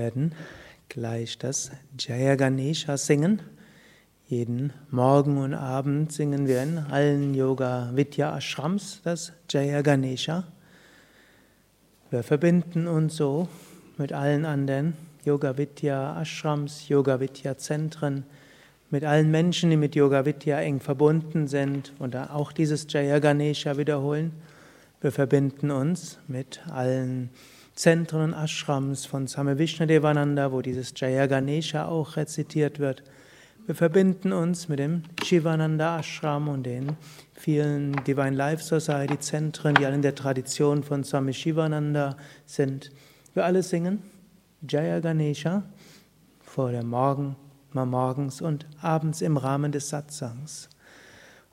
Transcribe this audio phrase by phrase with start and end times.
[0.00, 0.34] werden
[0.88, 3.42] gleich das Jaya Ganesha singen.
[4.28, 10.44] Jeden Morgen und Abend singen wir in allen Yoga Vidya Ashrams das Jaya Ganesha.
[12.08, 13.46] Wir verbinden uns so
[13.98, 14.94] mit allen anderen
[15.26, 18.24] Yoga Vidya Ashrams, Yoga Vidya Zentren,
[18.88, 23.76] mit allen Menschen, die mit Yoga Vidya eng verbunden sind und auch dieses Jaya Ganesha
[23.76, 24.32] wiederholen.
[25.02, 27.28] Wir verbinden uns mit allen
[27.74, 33.02] Zentren und Ashrams von Same Vishnadevananda, wo dieses Jaya Ganesha auch rezitiert wird.
[33.66, 36.96] Wir verbinden uns mit dem Shivananda Ashram und den
[37.34, 42.16] vielen Divine Life Society Zentren, die alle in der Tradition von Swami Shivananda
[42.46, 42.90] sind.
[43.32, 44.02] Wir alle singen
[44.68, 45.62] Jaya Ganesha
[46.40, 47.36] vor der Morgen,
[47.72, 50.68] mal morgens und abends im Rahmen des Satsangs.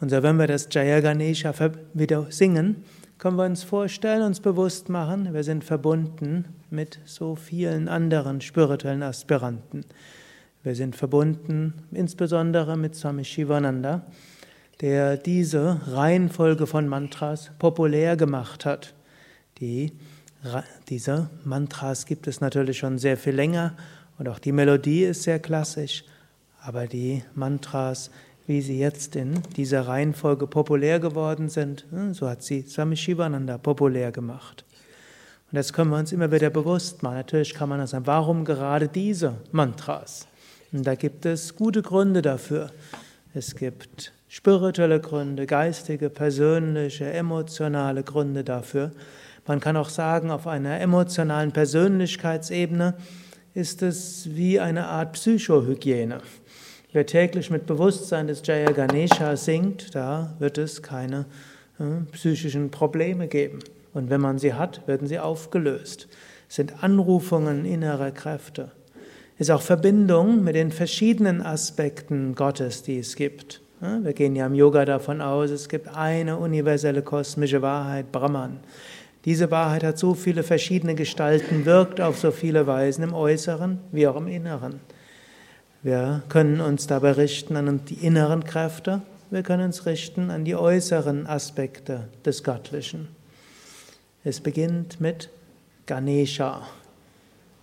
[0.00, 1.52] Und so, wenn wir das Jaya Ganesha
[1.94, 2.84] wieder singen,
[3.18, 9.02] können wir uns vorstellen, uns bewusst machen, wir sind verbunden mit so vielen anderen spirituellen
[9.02, 9.84] Aspiranten.
[10.62, 14.06] Wir sind verbunden insbesondere mit Swami Shivananda,
[14.80, 18.94] der diese Reihenfolge von Mantras populär gemacht hat.
[19.58, 19.92] Die,
[20.88, 23.74] diese Mantras gibt es natürlich schon sehr viel länger
[24.18, 26.04] und auch die Melodie ist sehr klassisch,
[26.60, 28.10] aber die Mantras
[28.46, 31.86] wie sie jetzt in dieser Reihenfolge populär geworden sind.
[31.90, 34.64] Hm, so hat sie Swami Shivananda populär gemacht.
[35.50, 37.14] Und das können wir uns immer wieder bewusst machen.
[37.14, 40.26] Natürlich kann man das sagen, warum gerade diese Mantras?
[40.72, 42.70] Und da gibt es gute Gründe dafür.
[43.32, 48.90] Es gibt spirituelle Gründe, geistige, persönliche, emotionale Gründe dafür.
[49.46, 52.94] Man kann auch sagen, auf einer emotionalen Persönlichkeitsebene
[53.54, 56.18] ist es wie eine Art Psychohygiene.
[56.94, 61.26] Wer täglich mit Bewusstsein des Jaya Ganesha singt, da wird es keine
[61.80, 63.58] äh, psychischen Probleme geben.
[63.94, 66.06] Und wenn man sie hat, werden sie aufgelöst.
[66.48, 68.70] Es sind Anrufungen innerer Kräfte.
[69.34, 73.60] Es ist auch Verbindung mit den verschiedenen Aspekten Gottes, die es gibt.
[73.80, 78.60] Wir gehen ja im Yoga davon aus, es gibt eine universelle kosmische Wahrheit, Brahman.
[79.24, 84.06] Diese Wahrheit hat so viele verschiedene Gestalten, wirkt auf so viele Weisen im Äußeren wie
[84.06, 84.78] auch im Inneren.
[85.84, 90.56] Wir können uns dabei richten an die inneren Kräfte, wir können uns richten an die
[90.56, 93.08] äußeren Aspekte des Göttlichen.
[94.24, 95.28] Es beginnt mit
[95.84, 96.62] Ganesha.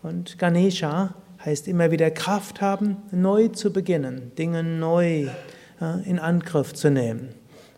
[0.04, 5.30] Und Ganesha heißt immer wieder Kraft haben, neu zu beginnen, Dinge neu
[6.06, 7.30] in Angriff zu nehmen.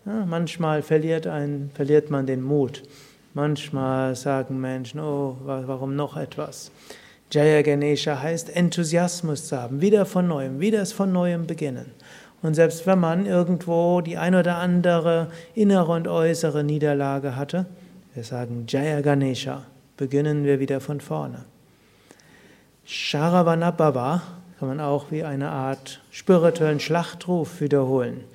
[0.03, 2.83] Manchmal verliert, ein, verliert man den Mut.
[3.33, 6.69] Manchmal sagen Menschen, oh, warum noch etwas?
[7.33, 11.91] Jaya Ganesha heißt Enthusiasmus zu haben, wieder von neuem, wieder es von neuem beginnen.
[12.43, 17.65] Und selbst wenn man irgendwo die ein oder andere innere und äußere Niederlage hatte,
[18.13, 19.63] wir sagen Jaya Ganesha,
[19.97, 21.45] beginnen wir wieder von vorne.
[22.85, 24.21] Sharavanabhava
[24.59, 28.25] kann man auch wie eine Art spirituellen Schlachtruf wiederholen.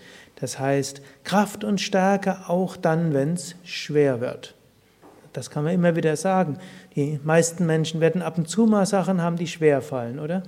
[0.40, 4.56] Das heißt Kraft und Stärke auch dann, wenn es schwer wird.
[5.32, 6.58] Das kann man immer wieder sagen.
[6.98, 10.42] Die meisten Menschen werden ab und zu mal Sachen haben, die schwer fallen, oder?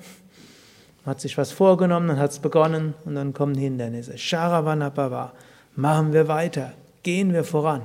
[1.04, 4.18] Man hat sich was vorgenommen, dann hat es begonnen und dann kommen Hindernisse.
[4.18, 5.32] Sharavanapava.
[5.76, 6.72] Machen wir weiter.
[7.04, 7.82] Gehen wir voran.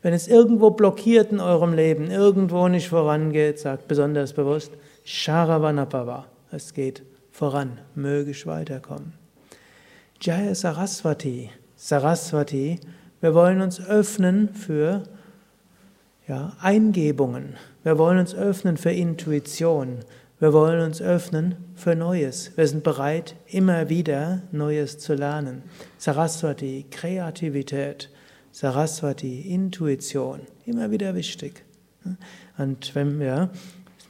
[0.00, 4.70] Wenn es irgendwo blockiert in eurem Leben, irgendwo nicht vorangeht, sagt besonders bewusst,
[5.02, 6.26] Sharavanapava.
[6.52, 7.02] Es geht
[7.32, 7.80] voran.
[7.96, 9.14] Möge ich weiterkommen.
[10.20, 11.50] Jaya Saraswati.
[11.74, 12.78] Saraswati.
[13.20, 15.02] Wir wollen uns öffnen für
[16.26, 17.54] ja, Eingebungen.
[17.82, 19.98] Wir wollen uns öffnen für Intuition.
[20.40, 22.52] Wir wollen uns öffnen für Neues.
[22.56, 25.62] Wir sind bereit, immer wieder Neues zu lernen.
[25.98, 28.10] Saraswati, Kreativität.
[28.52, 30.40] Saraswati, Intuition.
[30.64, 31.64] Immer wieder wichtig.
[32.58, 33.50] Und wenn wir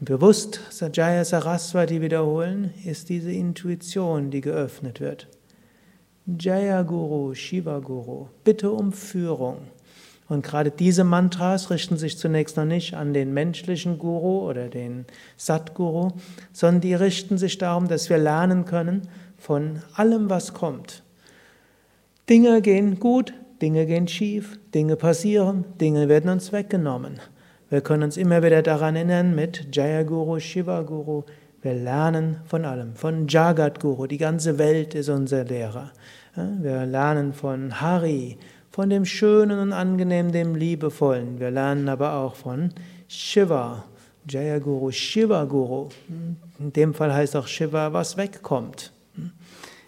[0.00, 5.28] bewusst Sajaya Saraswati wiederholen, ist diese Intuition, die geöffnet wird.
[6.26, 9.58] Jaya Guru, Shiva Guru, bitte um Führung.
[10.28, 15.04] Und gerade diese Mantras richten sich zunächst noch nicht an den menschlichen Guru oder den
[15.36, 16.12] Satguru,
[16.52, 19.02] sondern die richten sich darum, dass wir lernen können
[19.36, 21.02] von allem, was kommt.
[22.28, 27.20] Dinge gehen gut, Dinge gehen schief, Dinge passieren, Dinge werden uns weggenommen.
[27.68, 31.24] Wir können uns immer wieder daran erinnern mit Jaya Guru, Shiva Guru.
[31.60, 35.92] Wir lernen von allem, von Jagat Guru, die ganze Welt ist unser Lehrer.
[36.34, 38.38] Wir lernen von Hari,
[38.74, 41.38] von dem Schönen und Angenehmen, dem Liebevollen.
[41.38, 42.70] Wir lernen aber auch von
[43.06, 43.84] Shiva,
[44.28, 45.90] Jaya Guru, Shiva Guru.
[46.58, 48.92] In dem Fall heißt auch Shiva, was wegkommt.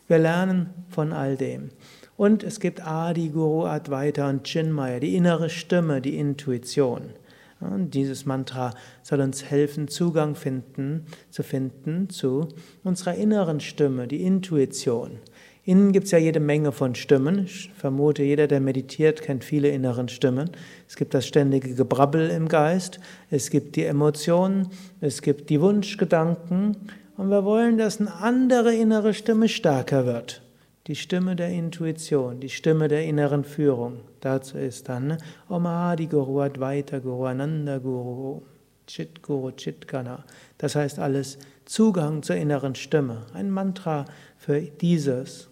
[0.07, 1.71] Wir lernen von all dem.
[2.17, 7.11] Und es gibt Adi Guru, Advaita und Chinmaya, die innere Stimme, die Intuition.
[7.59, 8.73] Und dieses Mantra
[9.03, 12.51] soll uns helfen, Zugang finden, zu finden zu
[12.85, 15.19] unserer inneren Stimme, die Intuition.
[15.67, 17.41] Innen gibt es ja jede Menge von Stimmen.
[17.45, 20.51] Ich vermute, jeder, der meditiert, kennt viele inneren Stimmen.
[20.89, 24.69] Es gibt das ständige Gebrabbel im Geist, es gibt die Emotionen,
[25.01, 26.77] es gibt die Wunschgedanken.
[27.17, 30.41] Und wir wollen, dass eine andere innere Stimme stärker wird.
[30.87, 34.03] Die Stimme der Intuition, die Stimme der inneren Führung.
[34.21, 38.43] Dazu ist dann Om Adi Guru Advaita Guru Ananda Guru
[38.87, 40.25] Chit Guru Chitkana.
[40.59, 43.27] Das heißt alles Zugang zur inneren Stimme.
[43.35, 44.05] Ein Mantra
[44.39, 45.49] für dieses.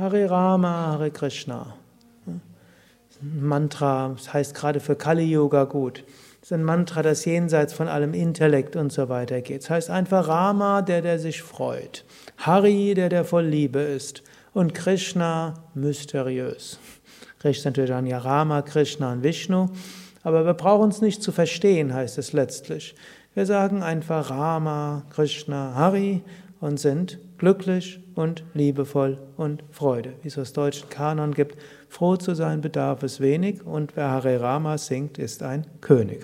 [0.00, 1.74] Hare Rama, Hare Krishna.
[2.26, 2.40] Ein
[3.42, 6.04] Mantra, das heißt gerade für Kali Yoga gut.
[6.40, 9.64] Das ist ein Mantra, das jenseits von allem Intellekt und so weiter geht.
[9.64, 12.06] Das heißt einfach Rama, der, der sich freut.
[12.38, 14.22] Hari, der, der voll Liebe ist.
[14.54, 16.78] Und Krishna, mysteriös.
[17.44, 19.66] Richtet natürlich an ja Rama, Krishna und Vishnu.
[20.22, 22.94] Aber wir brauchen es nicht zu verstehen, heißt es letztlich.
[23.34, 26.22] Wir sagen einfach Rama, Krishna, Hari
[26.60, 30.12] und sind glücklich und liebevoll und Freude.
[30.22, 31.56] Wie es aus deutschen Kanon gibt,
[31.88, 36.20] froh zu sein bedarf es wenig und wer Hare Rama singt, ist ein König.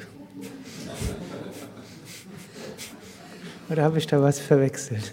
[3.69, 5.13] Oder habe ich da was verwechselt?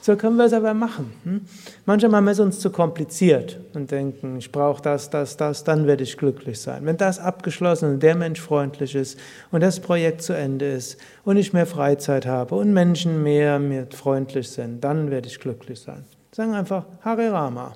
[0.00, 1.46] So können wir es aber machen.
[1.84, 1.86] Hm?
[1.86, 6.02] Manchmal ist es uns zu kompliziert und denken, ich brauche das, das, das, dann werde
[6.02, 6.84] ich glücklich sein.
[6.86, 9.18] Wenn das abgeschlossen und der Mensch freundlich ist
[9.50, 13.86] und das Projekt zu Ende ist und ich mehr Freizeit habe und Menschen mehr mir
[13.90, 16.04] freundlich sind, dann werde ich glücklich sein.
[16.32, 17.72] Sagen einfach Hare Rama.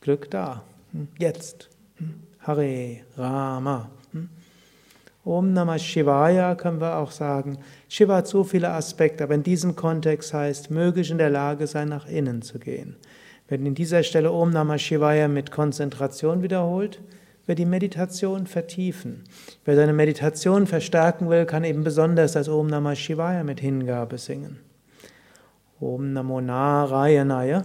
[0.00, 0.62] Glück da.
[0.92, 1.08] Hm?
[1.18, 1.68] Jetzt.
[1.96, 2.14] Hm?
[2.40, 3.90] Hare Rama.
[5.26, 7.58] Om Namah Shivaya können wir auch sagen.
[7.88, 11.66] Shiva hat so viele Aspekte, aber in diesem Kontext heißt, möge ich in der Lage
[11.66, 12.94] sein, nach innen zu gehen.
[13.48, 17.02] Wenn in dieser Stelle Om Namah Shivaya mit Konzentration wiederholt,
[17.44, 19.24] wird die Meditation vertiefen.
[19.64, 24.60] Wer seine Meditation verstärken will, kann eben besonders das Om Namah Shivaya mit Hingabe singen.
[25.80, 27.64] Om Namo Narayanaya,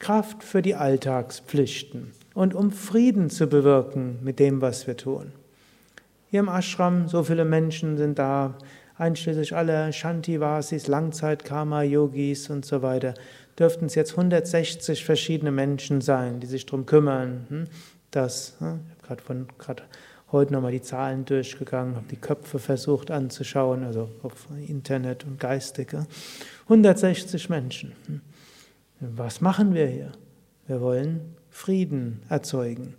[0.00, 5.30] Kraft für die Alltagspflichten und um Frieden zu bewirken mit dem, was wir tun.
[6.28, 8.56] Hier im Ashram, so viele Menschen sind da,
[8.98, 13.14] einschließlich aller Shantivasis, Langzeit-Karma-Yogis und so weiter,
[13.56, 17.64] dürften es jetzt 160 verschiedene Menschen sein, die sich darum kümmern, hm,
[18.10, 19.82] dass, hm, ich habe gerade gerade
[20.32, 26.06] heute nochmal die Zahlen durchgegangen, habe die Köpfe versucht anzuschauen, also auf Internet und geistige.
[26.64, 27.92] 160 Menschen.
[28.06, 28.20] Hm.
[28.98, 30.12] Was machen wir hier?
[30.66, 32.94] Wir wollen Frieden erzeugen.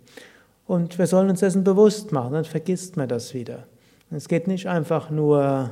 [0.68, 3.64] Und wir sollen uns dessen bewusst machen, dann vergisst man das wieder.
[4.10, 5.70] Es geht nicht einfach nur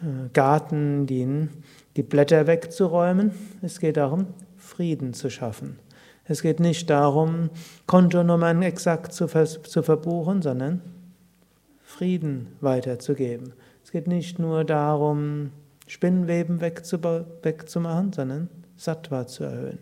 [0.00, 1.62] hm, Garten dienen,
[1.94, 3.30] die Blätter wegzuräumen.
[3.62, 5.78] Es geht darum, Frieden zu schaffen.
[6.24, 7.50] Es geht nicht darum,
[7.86, 10.82] Kontonummern exakt zu, zu verbuchen, sondern
[11.80, 13.52] Frieden weiterzugeben.
[13.84, 15.52] Es geht nicht nur darum,
[15.86, 19.78] Spinnenweben wegzumachen, sondern Sattva zu erhöhen.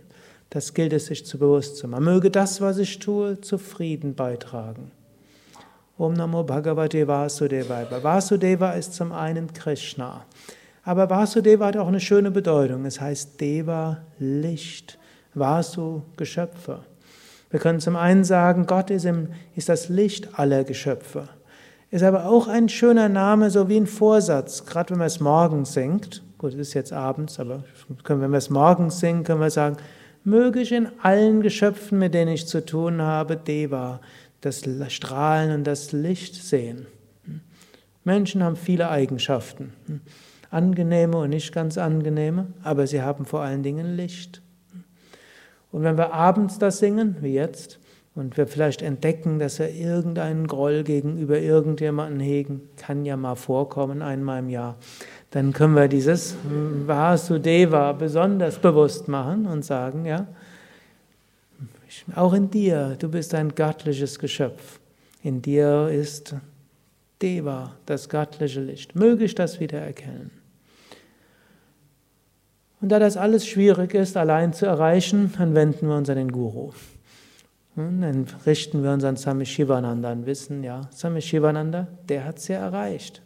[0.54, 2.04] Das gilt es sich zu bewusst zu machen.
[2.04, 4.92] Möge das, was ich tue, zu Frieden beitragen.
[5.98, 8.00] Om Namo Bhagavate Vasudevaya.
[8.00, 10.24] Vasudeva ist zum einen Krishna.
[10.84, 12.84] Aber Vasudeva hat auch eine schöne Bedeutung.
[12.84, 14.96] Es heißt Deva, Licht.
[15.34, 16.84] Vasu, Geschöpfe.
[17.50, 21.28] Wir können zum einen sagen, Gott ist, im, ist das Licht aller Geschöpfe.
[21.90, 24.64] Ist aber auch ein schöner Name, so wie ein Vorsatz.
[24.64, 26.22] Gerade wenn man es morgens singt.
[26.38, 27.64] Gut, es ist jetzt abends, aber
[28.06, 29.78] wenn wir es morgens singen, können wir sagen,
[30.24, 34.00] möge ich in allen Geschöpfen, mit denen ich zu tun habe, Deva,
[34.40, 36.86] das Strahlen und das Licht sehen.
[38.04, 39.72] Menschen haben viele Eigenschaften,
[40.50, 44.42] angenehme und nicht ganz angenehme, aber sie haben vor allen Dingen Licht.
[45.72, 47.78] Und wenn wir abends das singen, wie jetzt,
[48.14, 54.02] und wir vielleicht entdecken, dass wir irgendeinen Groll gegenüber irgendjemanden hegen, kann ja mal vorkommen,
[54.02, 54.76] einmal im Jahr,
[55.32, 56.36] dann können wir dieses
[56.86, 60.28] Vasudeva besonders bewusst machen und sagen, ja,
[62.14, 64.78] auch in dir, du bist ein göttliches Geschöpf.
[65.22, 66.34] In dir ist
[67.22, 68.94] Deva, das göttliche Licht.
[68.94, 70.30] Möge ich das wieder erkennen.
[72.80, 76.30] Und da das alles schwierig ist, allein zu erreichen, dann wenden wir uns an den
[76.30, 76.72] Guru.
[77.76, 82.38] Und dann richten wir uns an Swami Shivananda und wissen, ja, Swami Shivananda, der hat
[82.38, 83.22] es ja erreicht.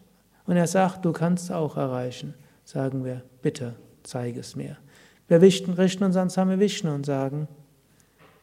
[0.46, 2.34] Und er sagt, du kannst auch erreichen.
[2.64, 4.78] Sagen wir, bitte, zeige es mir.
[5.28, 7.48] Wir richten uns an Same Vishnu und sagen,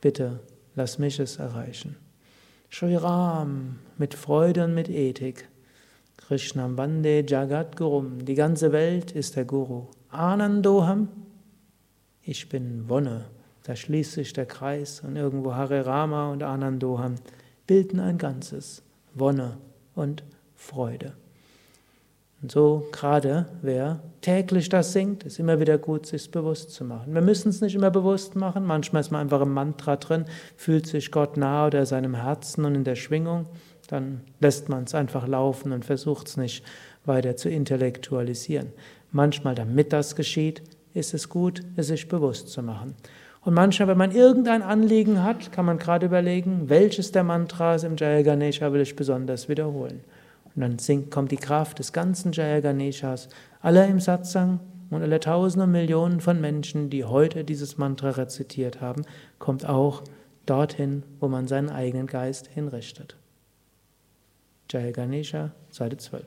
[0.02, 0.40] bitte,
[0.76, 1.96] lass mich es erreichen.
[2.70, 5.50] Shri Ram, mit Freude und mit Ethik.
[6.18, 9.88] Krishnam Vande Jagat Gurum, die ganze Welt ist der Guru.
[10.10, 11.10] Anandoham,
[12.22, 13.26] ich bin Wonne.
[13.66, 17.16] Da schließt sich der Kreis und irgendwo Hare Rama und Anandoham,
[17.66, 18.84] bilden ein Ganzes,
[19.16, 19.58] Wonne
[19.96, 20.24] und
[20.56, 21.14] Freude.
[22.44, 27.16] Und so gerade wer täglich das singt, ist immer wieder gut, sich bewusst zu machen.
[27.16, 30.86] Wir müssen es nicht immer bewusst machen, manchmal ist man einfach im Mantra drin, fühlt
[30.86, 33.48] sich Gott nah oder seinem Herzen und in der Schwingung,
[33.88, 36.64] dann lässt man es einfach laufen und versucht es nicht
[37.04, 38.74] weiter zu intellektualisieren.
[39.12, 40.62] Manchmal, damit das geschieht,
[40.94, 42.96] ist es gut, es sich bewusst zu machen.
[43.46, 47.96] Und manchmal, wenn man irgendein Anliegen hat, kann man gerade überlegen, welches der Mantras im
[47.96, 50.04] Jaya Ganesha will ich besonders wiederholen.
[50.56, 53.30] Und dann singt, kommt die Kraft des ganzen Jaya Ganeshas,
[53.62, 58.82] aller im Satsang und aller Tausende und Millionen von Menschen, die heute dieses Mantra rezitiert
[58.82, 59.04] haben,
[59.38, 60.02] kommt auch
[60.48, 63.16] dorthin, wo man seinen eigenen Geist hinrichtet.
[64.72, 66.24] Jaya Ganesha, Seite 12.